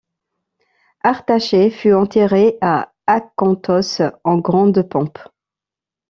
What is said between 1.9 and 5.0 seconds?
enterré à Akanthos, en grande